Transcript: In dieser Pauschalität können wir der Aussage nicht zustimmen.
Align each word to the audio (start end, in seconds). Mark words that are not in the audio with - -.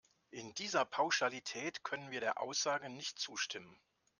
In 0.31 0.55
dieser 0.55 0.83
Pauschalität 0.83 1.83
können 1.83 2.09
wir 2.09 2.21
der 2.21 2.41
Aussage 2.41 2.89
nicht 2.89 3.19
zustimmen. 3.19 3.77